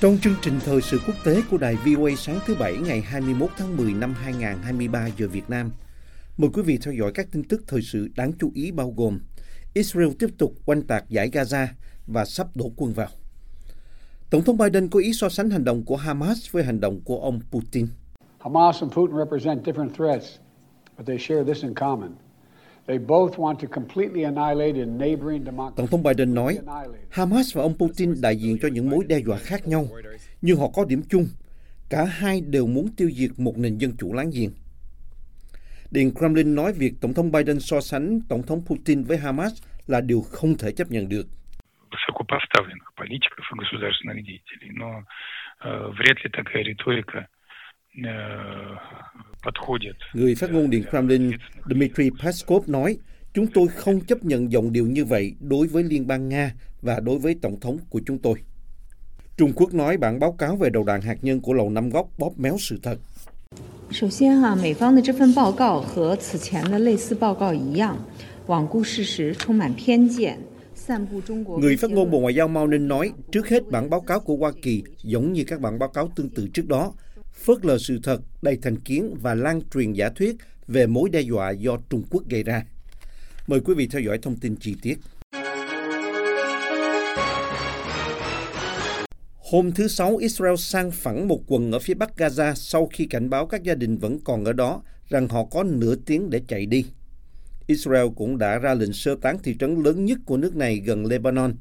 [0.00, 3.50] Trong chương trình thời sự quốc tế của đài VOA sáng thứ Bảy ngày 21
[3.56, 5.70] tháng 10 năm 2023 giờ Việt Nam,
[6.36, 9.20] mời quý vị theo dõi các tin tức thời sự đáng chú ý bao gồm
[9.74, 11.66] Israel tiếp tục oanh tạc giải Gaza
[12.06, 13.08] và sắp đổ quân vào.
[14.30, 17.20] Tổng thống Biden có ý so sánh hành động của Hamas với hành động của
[17.20, 17.86] ông Putin.
[18.38, 20.26] Hamas and Putin represent different threats,
[20.98, 22.10] but they share this in common.
[25.76, 26.58] Tổng thống Biden nói,
[27.10, 29.86] Hamas và ông Putin đại diện cho những mối đe dọa khác nhau,
[30.42, 31.26] nhưng họ có điểm chung.
[31.90, 34.50] Cả hai đều muốn tiêu diệt một nền dân chủ láng giềng.
[35.90, 40.00] Điện Kremlin nói việc Tổng thống Biden so sánh Tổng thống Putin với Hamas là
[40.00, 41.26] điều không thể chấp nhận được.
[48.04, 48.12] Ờ,
[50.14, 51.30] Người phát ngôn Điện Kremlin
[51.70, 52.96] Dmitry Peskov nói,
[53.34, 57.00] chúng tôi không chấp nhận giọng điệu như vậy đối với Liên bang Nga và
[57.00, 58.34] đối với Tổng thống của chúng tôi.
[59.36, 62.08] Trung Quốc nói bản báo cáo về đầu đạn hạt nhân của Lầu Năm Góc
[62.18, 62.98] bóp méo sự thật.
[71.60, 74.36] Người phát ngôn Bộ Ngoại giao Mao Ninh nói, trước hết bản báo cáo của
[74.36, 76.92] Hoa Kỳ giống như các bản báo cáo tương tự trước đó,
[77.34, 80.36] phớt lờ sự thật, đầy thành kiến và lan truyền giả thuyết
[80.66, 82.64] về mối đe dọa do Trung Quốc gây ra.
[83.46, 84.98] Mời quý vị theo dõi thông tin chi tiết.
[89.50, 93.30] Hôm thứ Sáu, Israel sang phẳng một quần ở phía bắc Gaza sau khi cảnh
[93.30, 96.66] báo các gia đình vẫn còn ở đó rằng họ có nửa tiếng để chạy
[96.66, 96.84] đi.
[97.66, 101.06] Israel cũng đã ra lệnh sơ tán thị trấn lớn nhất của nước này gần
[101.06, 101.54] Lebanon.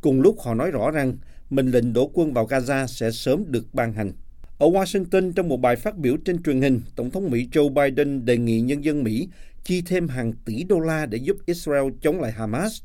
[0.00, 1.16] Cùng lúc họ nói rõ rằng
[1.50, 4.12] mệnh lệnh đổ quân vào Gaza sẽ sớm được ban hành.
[4.60, 8.24] Ở Washington, trong một bài phát biểu trên truyền hình, Tổng thống Mỹ Joe Biden
[8.24, 9.28] đề nghị nhân dân Mỹ
[9.64, 12.82] chi thêm hàng tỷ đô la để giúp Israel chống lại Hamas.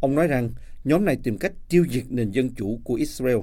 [0.00, 0.50] Ông nói rằng
[0.84, 3.36] nhóm này tìm cách tiêu diệt nền dân chủ của Israel.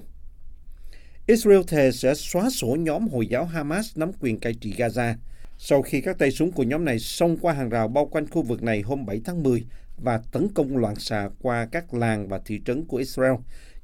[1.27, 5.15] Israel thề sẽ xóa sổ nhóm Hồi giáo Hamas nắm quyền cai trị Gaza
[5.57, 8.41] sau khi các tay súng của nhóm này xông qua hàng rào bao quanh khu
[8.41, 9.65] vực này hôm 7 tháng 10
[9.97, 13.33] và tấn công loạn xạ qua các làng và thị trấn của Israel,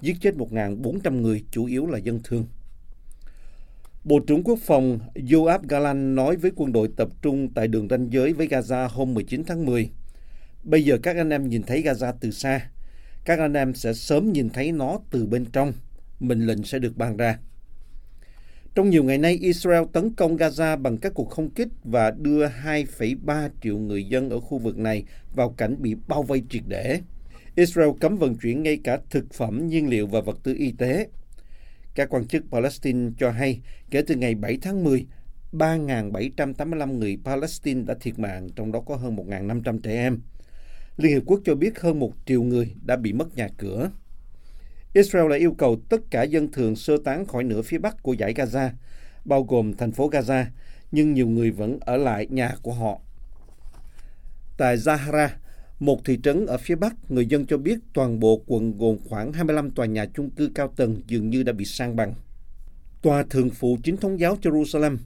[0.01, 2.45] giết chết 1.400 người, chủ yếu là dân thường.
[4.03, 4.99] Bộ trưởng Quốc phòng
[5.31, 9.13] Yoav Galan nói với quân đội tập trung tại đường ranh giới với Gaza hôm
[9.13, 9.89] 19 tháng 10.
[10.63, 12.69] Bây giờ các anh em nhìn thấy Gaza từ xa.
[13.25, 15.73] Các anh em sẽ sớm nhìn thấy nó từ bên trong.
[16.19, 17.39] Mệnh lệnh sẽ được ban ra.
[18.75, 22.47] Trong nhiều ngày nay, Israel tấn công Gaza bằng các cuộc không kích và đưa
[22.47, 25.03] 2,3 triệu người dân ở khu vực này
[25.35, 27.01] vào cảnh bị bao vây triệt để.
[27.55, 31.07] Israel cấm vận chuyển ngay cả thực phẩm, nhiên liệu và vật tư y tế.
[31.95, 35.05] Các quan chức Palestine cho hay kể từ ngày 7 tháng 10,
[35.51, 40.19] 3.785 người Palestine đã thiệt mạng, trong đó có hơn 1.500 trẻ em.
[40.97, 43.91] Liên Hiệp Quốc cho biết hơn một triệu người đã bị mất nhà cửa.
[44.93, 48.13] Israel đã yêu cầu tất cả dân thường sơ tán khỏi nửa phía bắc của
[48.13, 48.69] giải Gaza,
[49.25, 50.45] bao gồm thành phố Gaza,
[50.91, 53.01] nhưng nhiều người vẫn ở lại nhà của họ.
[54.57, 55.29] Tại Zahra,
[55.81, 59.33] một thị trấn ở phía bắc, người dân cho biết toàn bộ quận gồm khoảng
[59.33, 62.13] 25 tòa nhà chung cư cao tầng dường như đã bị san bằng.
[63.01, 64.97] Tòa Thượng phụ Chính thống giáo Jerusalem,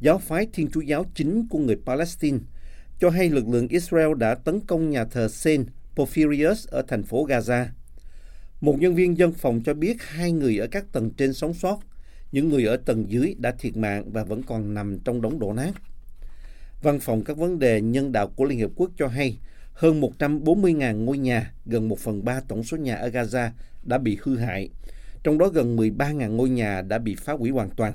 [0.00, 2.38] giáo phái Thiên Chúa giáo chính của người Palestine,
[3.00, 5.66] cho hay lực lượng Israel đã tấn công nhà thờ Saint
[5.96, 7.66] Porphyrius ở thành phố Gaza.
[8.60, 11.80] Một nhân viên dân phòng cho biết hai người ở các tầng trên sống sót,
[12.32, 15.52] những người ở tầng dưới đã thiệt mạng và vẫn còn nằm trong đống đổ
[15.52, 15.72] nát.
[16.82, 19.38] Văn phòng các vấn đề nhân đạo của Liên Hiệp Quốc cho hay
[19.72, 23.50] hơn 140.000 ngôi nhà, gần 1 phần 3 tổng số nhà ở Gaza
[23.82, 24.70] đã bị hư hại,
[25.24, 27.92] trong đó gần 13.000 ngôi nhà đã bị phá hủy hoàn toàn.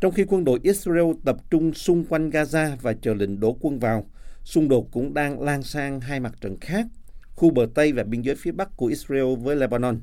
[0.00, 3.78] Trong khi quân đội Israel tập trung xung quanh Gaza và chờ lệnh đổ quân
[3.78, 4.06] vào,
[4.44, 6.86] xung đột cũng đang lan sang hai mặt trận khác,
[7.34, 10.00] khu bờ Tây và biên giới phía Bắc của Israel với Lebanon.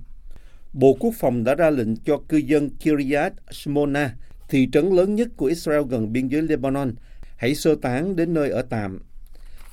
[0.73, 4.15] Bộ Quốc phòng đã ra lệnh cho cư dân Kiryat Shmona,
[4.49, 6.93] thị trấn lớn nhất của Israel gần biên giới Lebanon,
[7.37, 8.99] hãy sơ tán đến nơi ở tạm.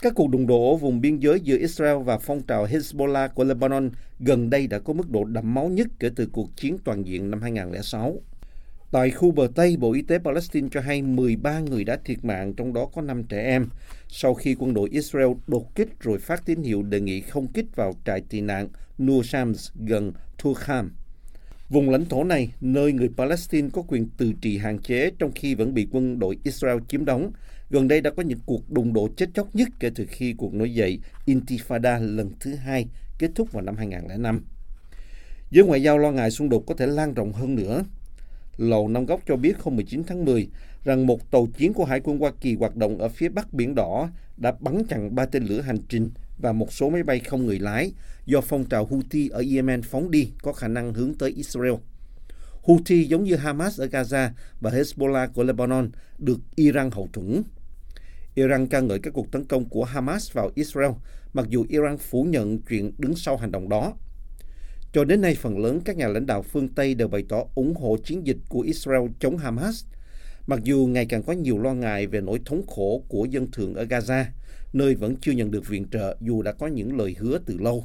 [0.02, 3.44] Các cuộc đụng độ ở vùng biên giới giữa Israel và phong trào Hezbollah của
[3.44, 3.90] Lebanon
[4.20, 7.30] gần đây đã có mức độ đẫm máu nhất kể từ cuộc chiến toàn diện
[7.30, 8.16] năm 2006.
[8.90, 12.54] Tại khu bờ Tây, Bộ Y tế Palestine cho hay 13 người đã thiệt mạng,
[12.54, 13.68] trong đó có 5 trẻ em,
[14.08, 17.76] sau khi quân đội Israel đột kích rồi phát tín hiệu đề nghị không kích
[17.76, 18.68] vào trại tị nạn
[18.98, 20.12] Nur Shams gần
[20.42, 20.92] Turkham.
[21.68, 25.54] Vùng lãnh thổ này, nơi người Palestine có quyền tự trị hạn chế trong khi
[25.54, 27.32] vẫn bị quân đội Israel chiếm đóng,
[27.70, 30.54] gần đây đã có những cuộc đụng độ chết chóc nhất kể từ khi cuộc
[30.54, 32.86] nổi dậy Intifada lần thứ hai
[33.18, 34.44] kết thúc vào năm 2005.
[35.50, 37.82] Giới ngoại giao lo ngại xung đột có thể lan rộng hơn nữa.
[38.56, 40.48] Lầu Năm Góc cho biết hôm 19 tháng 10
[40.84, 43.74] rằng một tàu chiến của Hải quân Hoa Kỳ hoạt động ở phía bắc Biển
[43.74, 47.46] Đỏ đã bắn chặn ba tên lửa hành trình và một số máy bay không
[47.46, 47.92] người lái
[48.26, 51.74] do phong trào Houthi ở Yemen phóng đi có khả năng hướng tới Israel.
[52.62, 54.30] Houthi giống như Hamas ở Gaza
[54.60, 57.42] và Hezbollah của Lebanon được Iran hậu thuẫn.
[58.38, 60.90] Iran ca ngợi các cuộc tấn công của Hamas vào Israel,
[61.32, 63.94] mặc dù Iran phủ nhận chuyện đứng sau hành động đó.
[64.92, 67.74] Cho đến nay, phần lớn các nhà lãnh đạo phương Tây đều bày tỏ ủng
[67.74, 69.84] hộ chiến dịch của Israel chống Hamas,
[70.46, 73.74] mặc dù ngày càng có nhiều lo ngại về nỗi thống khổ của dân thường
[73.74, 74.24] ở Gaza,
[74.72, 77.84] nơi vẫn chưa nhận được viện trợ dù đã có những lời hứa từ lâu.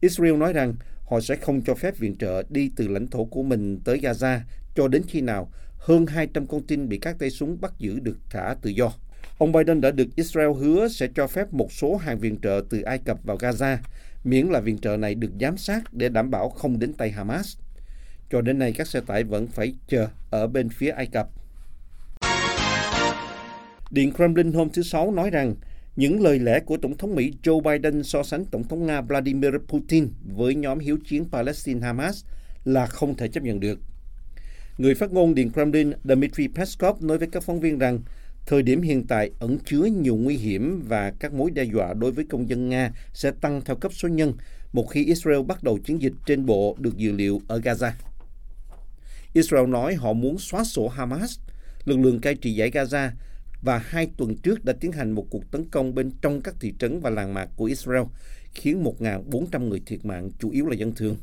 [0.00, 3.42] Israel nói rằng họ sẽ không cho phép viện trợ đi từ lãnh thổ của
[3.42, 4.40] mình tới Gaza
[4.76, 8.18] cho đến khi nào hơn 200 con tin bị các tay súng bắt giữ được
[8.30, 8.92] thả tự do.
[9.38, 12.80] Ông Biden đã được Israel hứa sẽ cho phép một số hàng viện trợ từ
[12.80, 13.76] Ai Cập vào Gaza,
[14.24, 17.56] miễn là viện trợ này được giám sát để đảm bảo không đến tay Hamas.
[18.30, 21.28] Cho đến nay, các xe tải vẫn phải chờ ở bên phía Ai Cập.
[23.90, 25.54] Điện Kremlin hôm thứ Sáu nói rằng
[25.96, 29.50] những lời lẽ của Tổng thống Mỹ Joe Biden so sánh Tổng thống Nga Vladimir
[29.68, 32.24] Putin với nhóm hiếu chiến Palestine-Hamas
[32.64, 33.78] là không thể chấp nhận được.
[34.78, 38.00] Người phát ngôn Điện Kremlin Dmitry Peskov nói với các phóng viên rằng
[38.46, 42.12] thời điểm hiện tại ẩn chứa nhiều nguy hiểm và các mối đe dọa đối
[42.12, 44.32] với công dân Nga sẽ tăng theo cấp số nhân
[44.72, 47.90] một khi Israel bắt đầu chiến dịch trên bộ được dự liệu ở Gaza.
[49.32, 51.38] Israel nói họ muốn xóa sổ Hamas,
[51.84, 53.10] lực lượng cai trị giải Gaza
[53.62, 56.74] và hai tuần trước đã tiến hành một cuộc tấn công bên trong các thị
[56.78, 58.02] trấn và làng mạc của Israel,
[58.54, 61.16] khiến 1.400 người thiệt mạng, chủ yếu là dân thường.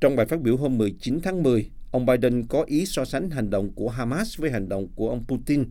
[0.00, 3.50] Trong bài phát biểu hôm 19 tháng 10, ông Biden có ý so sánh hành
[3.50, 5.64] động của Hamas với hành động của ông Putin.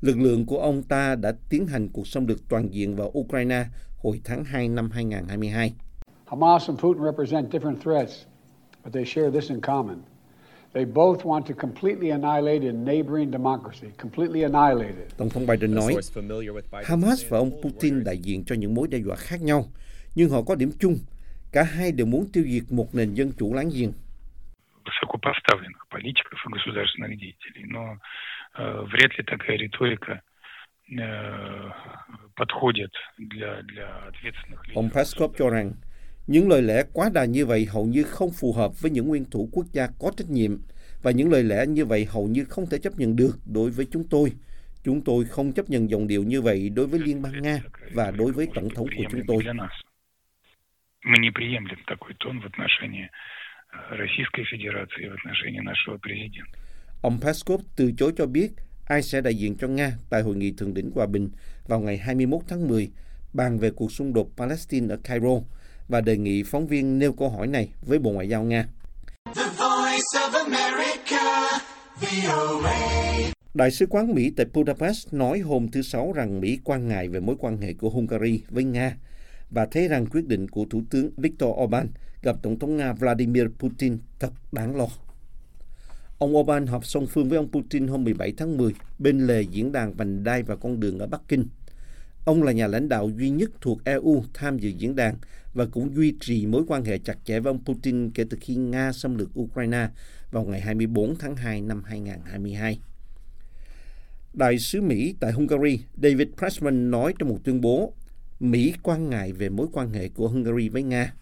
[0.00, 3.64] Lực lượng của ông ta đã tiến hành cuộc xâm lược toàn diện vào Ukraine
[4.02, 5.74] hồi tháng 2 năm 2022.
[6.26, 8.12] Hamas and Putin represent different threats,
[8.84, 9.96] but they share this in common.
[10.74, 15.16] They both want to completely annihilate a neighboring democracy, completely annihilate it.
[15.16, 15.94] Tổng thống Biden nói,
[16.84, 19.64] Hamas và ông Putin đại diện cho những mối đe dọa khác nhau,
[20.14, 20.98] nhưng họ có điểm chung.
[21.52, 23.92] Cả hai đều muốn tiêu diệt một nền dân chủ láng giềng
[25.27, 27.65] высокопоставленных политиков и государственных деятелей.
[27.65, 27.97] Но
[28.55, 30.21] э, вряд ли такая риторика
[30.89, 31.69] э,
[32.35, 34.93] подходит для, для ответственных Ông лидеров.
[34.93, 35.71] Peskov cho rằng,
[36.27, 39.25] những lời lẽ quá đà như vậy hầu như không phù hợp với những nguyên
[39.31, 40.51] thủ quốc gia có trách nhiệm
[41.03, 43.87] và những lời lẽ như vậy hầu như không thể chấp nhận được đối với
[43.91, 44.31] chúng tôi.
[44.83, 47.59] Chúng tôi không chấp nhận giọng điệu như vậy đối với Liên bang Nga
[47.93, 49.43] và đối với tổng thống của chúng tôi.
[49.43, 49.71] Для нас.
[51.05, 53.09] Мы не приемлем такой тон в отношении э,
[53.89, 56.57] Российской Федерации, в отношении нашего президента.
[57.01, 58.51] Ông Peskov từ chối cho biết
[58.85, 61.29] ai sẽ đại diện cho Nga tại Hội nghị Thượng đỉnh Hòa bình
[61.67, 62.91] vào ngày 21 tháng 10
[63.33, 65.41] bàn về cuộc xung đột Palestine ở Cairo
[65.87, 68.65] và đề nghị phóng viên nêu câu hỏi này với Bộ Ngoại giao Nga.
[69.35, 71.59] The voice of America,
[72.01, 73.33] VOA.
[73.53, 77.19] Đại sứ quán Mỹ tại Budapest nói hôm thứ Sáu rằng Mỹ quan ngại về
[77.19, 78.93] mối quan hệ của Hungary với Nga
[79.50, 81.88] và thấy rằng quyết định của Thủ tướng Viktor Orbán
[82.22, 84.86] gặp Tổng thống Nga Vladimir Putin thật đáng lo.
[86.18, 89.72] Ông Orbán họp song phương với ông Putin hôm 17 tháng 10 bên lề diễn
[89.72, 91.46] đàn vành đai và con đường ở Bắc Kinh.
[92.24, 95.14] Ông là nhà lãnh đạo duy nhất thuộc EU tham dự diễn đàn
[95.54, 98.54] và cũng duy trì mối quan hệ chặt chẽ với ông Putin kể từ khi
[98.54, 99.88] Nga xâm lược Ukraine
[100.30, 102.80] vào ngày 24 tháng 2 năm 2022.
[104.32, 107.92] Đại sứ Mỹ tại Hungary David Pressman nói trong một tuyên bố
[108.40, 111.12] Mỹ quan ngại về mối quan hệ của Hungary với Nga.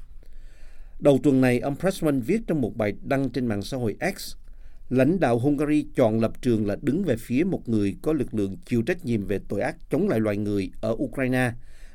[1.00, 4.34] Đầu tuần này, ông Pressman viết trong một bài đăng trên mạng xã hội X,
[4.90, 8.56] lãnh đạo Hungary chọn lập trường là đứng về phía một người có lực lượng
[8.66, 11.52] chịu trách nhiệm về tội ác chống lại loài người ở Ukraine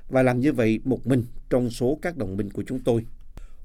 [0.09, 3.05] và làm như vậy một mình trong số các đồng minh của chúng tôi.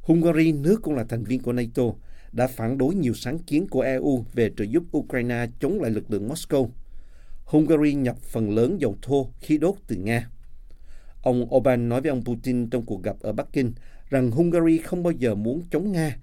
[0.03, 1.83] Hungary, nước cũng là thành viên của NATO,
[2.33, 6.11] đã phản đối nhiều sáng kiến của EU về trợ giúp Ukraine chống lại lực
[6.11, 6.69] lượng Moscow.
[7.45, 10.31] Hungary nhập phần lớn dầu thô, khí đốt từ Nga.
[11.27, 13.73] Ông Orbán nói với ông Putin trong cuộc gặp ở Bắc Kinh
[14.11, 16.17] rằng Hungary không bao giờ muốn chống Nga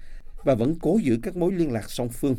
[0.44, 2.36] và vẫn cố giữ các mối liên lạc song phương.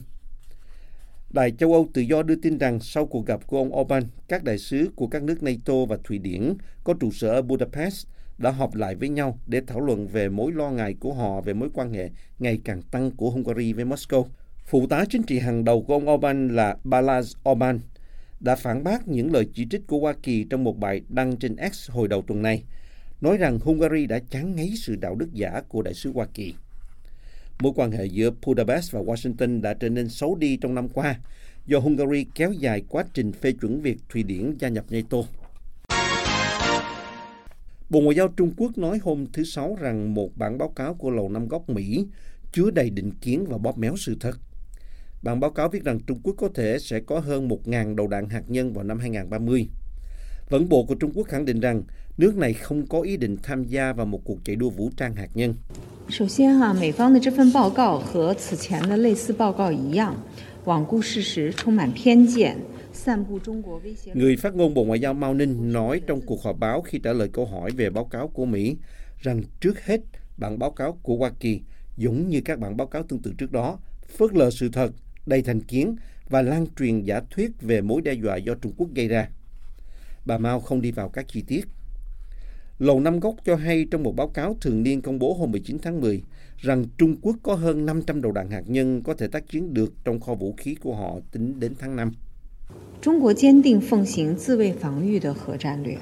[1.30, 4.44] Đài châu Âu tự do đưa tin rằng sau cuộc gặp của ông Orbán, các
[4.44, 6.54] đại sứ của các nước NATO và Thụy Điển
[6.84, 8.06] có trụ sở ở Budapest
[8.38, 11.52] đã họp lại với nhau để thảo luận về mối lo ngại của họ về
[11.54, 14.24] mối quan hệ ngày càng tăng của Hungary với Moscow.
[14.66, 17.80] Phụ tá chính trị hàng đầu của ông Orbán là Balázs Orbán
[18.40, 21.56] đã phản bác những lời chỉ trích của Hoa Kỳ trong một bài đăng trên
[21.72, 22.62] X hồi đầu tuần này,
[23.20, 26.54] nói rằng Hungary đã chán ngấy sự đạo đức giả của đại sứ Hoa Kỳ.
[27.60, 31.20] Mối quan hệ giữa Budapest và Washington đã trở nên xấu đi trong năm qua
[31.66, 35.18] do Hungary kéo dài quá trình phê chuẩn việc Thụy Điển gia nhập NATO.
[37.90, 41.10] Bộ Ngoại giao Trung Quốc nói hôm thứ Sáu rằng một bản báo cáo của
[41.10, 42.06] Lầu Năm Góc Mỹ
[42.52, 44.38] chứa đầy định kiến và bóp méo sự thật.
[45.23, 48.29] Bản báo cáo viết rằng Trung Quốc có thể sẽ có hơn 1.000 đầu đạn
[48.29, 49.67] hạt nhân vào năm 2030.
[50.49, 51.83] Vẫn bộ của Trung Quốc khẳng định rằng
[52.17, 55.15] nước này không có ý định tham gia vào một cuộc chạy đua vũ trang
[55.15, 55.53] hạt nhân.
[56.09, 60.15] 首先哈，美方的这份报告和此前的类似报告一样，
[60.65, 62.55] 罔顾事实，充满偏见，
[62.93, 64.11] 散布中国威胁。
[64.13, 67.13] Người phát ngôn Bộ Ngoại giao Mao Ninh nói trong cuộc họp báo khi trả
[67.13, 68.75] lời câu hỏi về báo cáo của Mỹ
[69.21, 70.01] rằng trước hết
[70.37, 71.61] bản báo cáo của Hoa Kỳ
[71.97, 73.79] giống như các bản báo cáo tương tự trước đó,
[74.17, 74.91] phớt lờ sự thật,
[75.25, 75.95] đầy thành kiến
[76.29, 79.29] và lan truyền giả thuyết về mối đe dọa do Trung Quốc gây ra.
[80.25, 81.67] Bà Mao không đi vào các chi tiết.
[82.79, 85.77] Lầu Năm Góc cho hay trong một báo cáo thường niên công bố hôm 19
[85.81, 86.23] tháng 10
[86.57, 89.93] rằng Trung Quốc có hơn 500 đầu đạn hạt nhân có thể tác chiến được
[90.05, 92.11] trong kho vũ khí của họ tính đến tháng 5.
[93.01, 95.97] 中国坚定奉行自卫防御的核战略，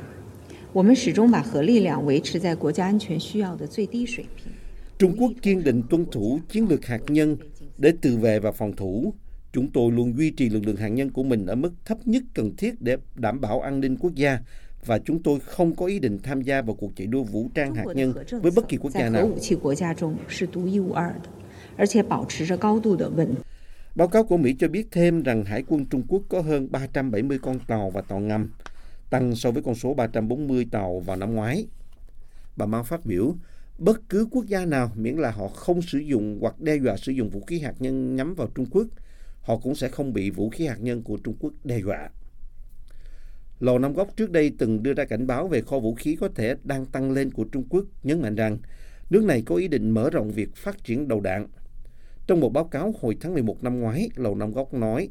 [0.74, 4.52] 我们始终把核力量维持在国家安全需要的最低水平。
[5.00, 7.38] Trung Quốc kiên định tuân thủ chiến lược hạt nhân
[7.83, 9.15] để tự vệ và phòng thủ,
[9.53, 12.23] chúng tôi luôn duy trì lực lượng hạt nhân của mình ở mức thấp nhất
[12.35, 14.39] cần thiết để đảm bảo an ninh quốc gia
[14.87, 17.75] và chúng tôi không có ý định tham gia vào cuộc chạy đua vũ trang
[17.75, 19.31] hạt nhân với bất kỳ quốc gia nào.
[23.95, 27.39] Báo cáo của Mỹ cho biết thêm rằng Hải quân Trung Quốc có hơn 370
[27.43, 28.51] con tàu và tàu ngầm,
[29.11, 31.67] tăng so với con số 340 tàu vào năm ngoái.
[32.57, 33.35] Bà Mao phát biểu,
[33.79, 37.13] bất cứ quốc gia nào miễn là họ không sử dụng hoặc đe dọa sử
[37.13, 38.87] dụng vũ khí hạt nhân nhắm vào Trung Quốc,
[39.41, 42.09] họ cũng sẽ không bị vũ khí hạt nhân của Trung Quốc đe dọa.
[43.61, 46.29] Lầu Năm Góc trước đây từng đưa ra cảnh báo về kho vũ khí có
[46.35, 48.59] thể đang tăng lên của Trung Quốc, nhấn mạnh rằng
[49.11, 51.47] nước này có ý định mở rộng việc phát triển đầu đạn.
[52.27, 55.09] Trong một báo cáo hồi tháng 11 năm ngoái, Lầu Năm Góc nói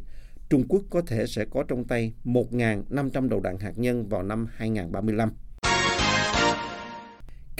[0.50, 4.48] Trung Quốc có thể sẽ có trong tay 1.500 đầu đạn hạt nhân vào năm
[4.52, 5.32] 2035.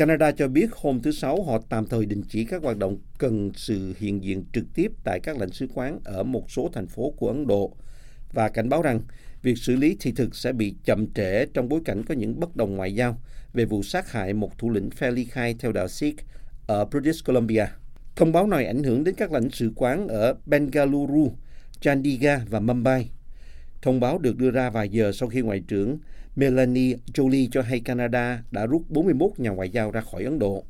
[0.02, 3.52] Canada cho biết hôm thứ Sáu họ tạm thời đình chỉ các hoạt động cần
[3.56, 7.14] sự hiện diện trực tiếp tại các lãnh sứ quán ở một số thành phố
[7.18, 7.76] của Ấn Độ
[8.34, 9.02] và cảnh báo rằng
[9.42, 12.56] việc xử lý thị thực sẽ bị chậm trễ trong bối cảnh có những bất
[12.56, 13.18] đồng ngoại giao
[13.54, 16.20] về vụ sát hại một thủ lĩnh phe ly khai theo đạo Sikh
[16.68, 17.66] ở British Columbia.
[18.16, 21.32] Thông báo này ảnh hưởng đến các lãnh sự quán ở Bengaluru,
[21.82, 23.10] Chandigarh và Mumbai.
[23.82, 25.98] Thông báo được đưa ra vài giờ sau khi Ngoại trưởng
[26.36, 30.64] Melanie Jolie cho hay Canada đã rút 41 nhà ngoại giao ra khỏi Ấn Độ.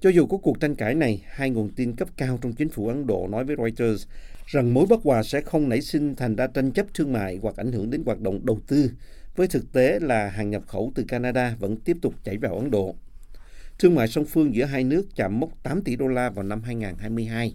[0.00, 2.88] Cho dù có cuộc tranh cãi này, hai nguồn tin cấp cao trong chính phủ
[2.88, 4.06] Ấn Độ nói với Reuters
[4.46, 7.56] rằng mối bất hòa sẽ không nảy sinh thành ra tranh chấp thương mại hoặc
[7.56, 8.90] ảnh hưởng đến hoạt động đầu tư,
[9.36, 12.70] với thực tế là hàng nhập khẩu từ Canada vẫn tiếp tục chảy vào Ấn
[12.70, 12.94] Độ.
[13.78, 16.62] Thương mại song phương giữa hai nước chạm mốc 8 tỷ đô la vào năm
[16.62, 17.54] 2022.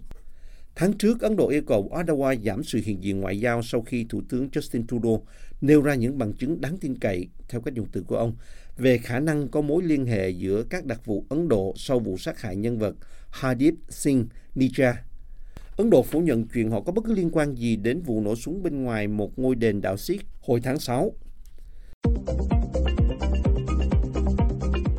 [0.78, 4.06] Tháng trước, Ấn Độ yêu cầu Ottawa giảm sự hiện diện ngoại giao sau khi
[4.08, 5.26] Thủ tướng Justin Trudeau
[5.60, 8.36] nêu ra những bằng chứng đáng tin cậy, theo các dùng từ của ông,
[8.76, 12.18] về khả năng có mối liên hệ giữa các đặc vụ Ấn Độ sau vụ
[12.18, 12.94] sát hại nhân vật
[13.30, 14.94] Hardeep Singh Nijjar.
[15.76, 18.36] Ấn Độ phủ nhận chuyện họ có bất cứ liên quan gì đến vụ nổ
[18.36, 21.12] súng bên ngoài một ngôi đền đạo Sikh hồi tháng 6.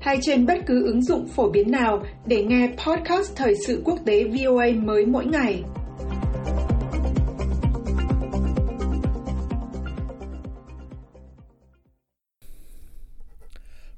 [0.00, 3.98] hay trên bất cứ ứng dụng phổ biến nào để nghe podcast Thời sự quốc
[4.06, 5.62] tế VOA mới mỗi ngày.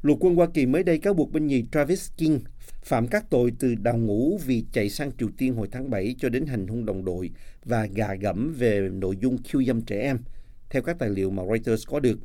[0.02, 2.40] Lục quân Hoa Kỳ mới đây cáo buộc binh nhì Travis King
[2.82, 6.28] phạm các tội từ đào ngũ vì chạy sang Triều Tiên hồi tháng 7 cho
[6.28, 7.30] đến hành hung đồng đội
[7.64, 10.18] và gà gẫm về nội dung khiêu dâm trẻ em,
[10.70, 12.18] theo các tài liệu mà Reuters có được.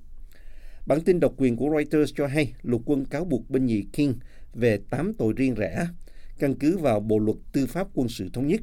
[0.87, 4.13] Bản tin độc quyền của Reuters cho hay lục quân cáo buộc binh nhì King
[4.53, 5.87] về 8 tội riêng rẽ,
[6.39, 8.61] căn cứ vào Bộ luật Tư pháp quân sự thống nhất.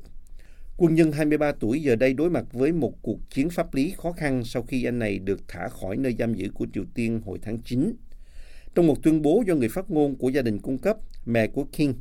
[0.76, 4.12] Quân nhân 23 tuổi giờ đây đối mặt với một cuộc chiến pháp lý khó
[4.12, 7.38] khăn sau khi anh này được thả khỏi nơi giam giữ của Triều Tiên hồi
[7.42, 7.92] tháng 9.
[8.74, 11.64] Trong một tuyên bố do người phát ngôn của gia đình cung cấp, mẹ của
[11.64, 11.94] King,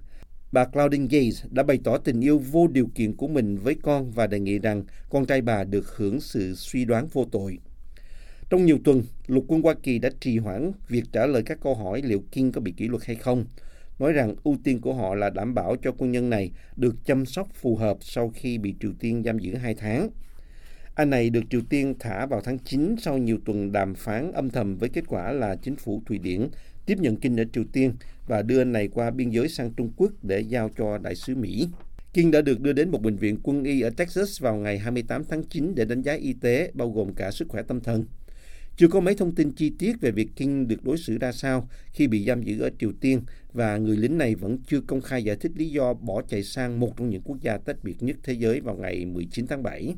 [0.51, 4.11] bà Claudine Gates đã bày tỏ tình yêu vô điều kiện của mình với con
[4.11, 7.59] và đề nghị rằng con trai bà được hưởng sự suy đoán vô tội.
[8.53, 11.75] Trong nhiều tuần, lục quân Hoa Kỳ đã trì hoãn việc trả lời các câu
[11.75, 13.45] hỏi liệu Kim có bị kỷ luật hay không,
[13.99, 17.25] nói rằng ưu tiên của họ là đảm bảo cho quân nhân này được chăm
[17.25, 20.09] sóc phù hợp sau khi bị Triều Tiên giam giữ hai tháng.
[20.95, 24.49] Anh này được Triều Tiên thả vào tháng 9 sau nhiều tuần đàm phán âm
[24.49, 26.47] thầm với kết quả là chính phủ Thụy Điển
[26.85, 27.93] tiếp nhận Kinh ở Triều Tiên
[28.27, 31.35] và đưa anh này qua biên giới sang Trung Quốc để giao cho đại sứ
[31.35, 31.67] Mỹ.
[32.13, 35.23] Kinh đã được đưa đến một bệnh viện quân y ở Texas vào ngày 28
[35.29, 38.05] tháng 9 để đánh giá y tế, bao gồm cả sức khỏe tâm thần.
[38.77, 41.67] Chưa có mấy thông tin chi tiết về việc King được đối xử ra sao
[41.93, 43.21] khi bị giam giữ ở Triều Tiên
[43.53, 46.79] và người lính này vẫn chưa công khai giải thích lý do bỏ chạy sang
[46.79, 49.95] một trong những quốc gia tách biệt nhất thế giới vào ngày 19 tháng 7.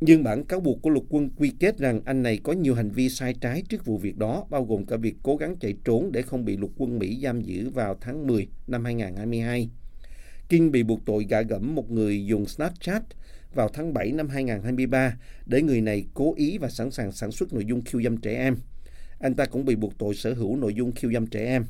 [0.00, 2.90] Nhưng bản cáo buộc của lục quân quy kết rằng anh này có nhiều hành
[2.90, 6.12] vi sai trái trước vụ việc đó, bao gồm cả việc cố gắng chạy trốn
[6.12, 9.68] để không bị lục quân Mỹ giam giữ vào tháng 10 năm 2022.
[10.48, 13.02] King bị buộc tội gạ gẫm một người dùng Snapchat
[13.58, 17.52] vào tháng 7 năm 2023 để người này cố ý và sẵn sàng sản xuất
[17.52, 18.56] nội dung khiêu dâm trẻ em.
[19.18, 21.64] Anh ta cũng bị buộc tội sở hữu nội dung khiêu dâm trẻ em.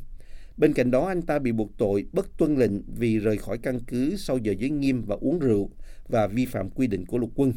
[0.57, 3.80] Bên cạnh đó, anh ta bị buộc tội bất tuân lệnh vì rời khỏi căn
[3.87, 5.71] cứ sau giờ giới nghiêm và uống rượu
[6.09, 7.52] và vi phạm quy định của lục quân.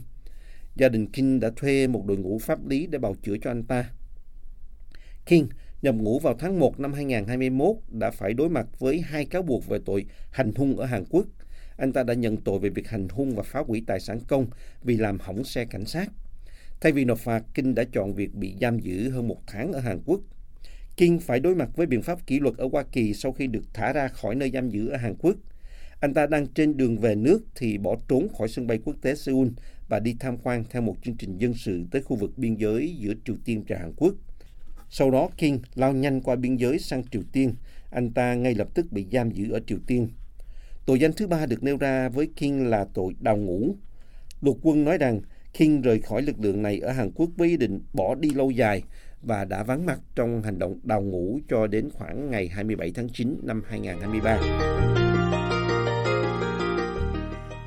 [0.76, 3.64] Gia đình King đã thuê một đội ngũ pháp lý để bào chữa cho anh
[3.64, 3.90] ta.
[5.26, 5.48] King
[5.82, 9.68] nhập ngũ vào tháng 1 năm 2021 đã phải đối mặt với hai cáo buộc
[9.68, 11.26] về tội hành hung ở Hàn Quốc.
[11.82, 14.48] Anh ta đã nhận tội về việc hành hung và phá hủy tài sản công
[14.84, 16.12] vì làm hỏng xe cảnh sát.
[16.82, 19.80] Thay vì nộp phạt, Kinh đã chọn việc bị giam giữ hơn một tháng ở
[19.80, 20.22] Hàn Quốc.
[20.98, 23.64] Kinh phải đối mặt với biện pháp kỷ luật ở Hoa Kỳ sau khi được
[23.74, 25.36] thả ra khỏi nơi giam giữ ở Hàn Quốc.
[26.00, 29.16] Anh ta đang trên đường về nước thì bỏ trốn khỏi sân bay quốc tế
[29.16, 29.48] Seoul
[29.90, 32.96] và đi tham quan theo một chương trình dân sự tới khu vực biên giới
[32.98, 34.14] giữa Triều Tiên và Hàn Quốc.
[34.90, 37.54] Sau đó Kim lao nhanh qua biên giới sang Triều Tiên.
[37.90, 40.08] Anh ta ngay lập tức bị giam giữ ở Triều Tiên.
[40.86, 43.76] Tội danh thứ ba được nêu ra với King là tội đào ngũ.
[44.42, 45.22] Lục quân nói rằng,
[45.54, 48.52] King rời khỏi lực lượng này ở Hàn Quốc với ý định bỏ đi lâu
[48.52, 48.84] dài
[49.22, 53.10] và đã vắng mặt trong hành động đào ngũ cho đến khoảng ngày 27 tháng
[53.10, 54.40] 9 năm 2023.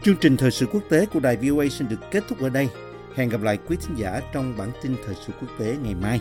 [0.02, 2.68] Chương trình thời sự quốc tế của đài VOA xin được kết thúc ở đây.
[3.14, 6.20] Hẹn gặp lại quý thính giả trong bản tin thời sự quốc tế ngày mai.